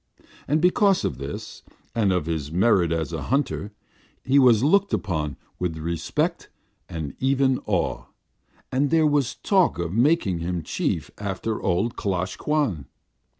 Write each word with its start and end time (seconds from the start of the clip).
And 0.47 0.61
because 0.61 1.05
of 1.05 1.19
this, 1.19 1.61
and 1.93 2.11
of 2.11 2.25
his 2.25 2.51
merit 2.51 2.91
as 2.91 3.13
a 3.13 3.21
hunter, 3.21 3.71
he 4.23 4.39
was 4.39 4.63
looked 4.63 4.93
upon 4.95 5.37
with 5.59 5.77
respect, 5.77 6.49
and 6.89 7.13
even 7.19 7.59
awe; 7.67 8.05
and 8.71 8.89
there 8.89 9.05
was 9.05 9.35
talk 9.35 9.77
of 9.77 9.93
making 9.93 10.39
him 10.39 10.63
chief 10.63 11.11
after 11.19 11.61
old 11.61 11.97
Klosh 11.97 12.35
Kwan. 12.35 12.87